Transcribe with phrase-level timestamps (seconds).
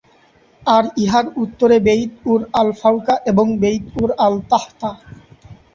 [0.63, 4.89] আর ইহার উত্তরে Beit Ur al Fauqa এবং বেইত উর আল-তাহতা।